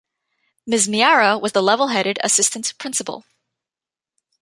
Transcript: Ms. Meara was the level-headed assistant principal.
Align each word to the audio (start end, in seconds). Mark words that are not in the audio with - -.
Ms. 0.65 0.87
Meara 0.87 1.37
was 1.37 1.51
the 1.51 1.61
level-headed 1.61 2.17
assistant 2.23 2.73
principal. 2.79 3.23